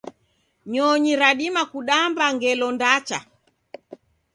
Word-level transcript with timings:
Nyonyi 0.71 1.13
radima 1.21 1.63
kudamba 1.71 2.25
ngelo 2.35 2.67
ndacha 2.75 3.19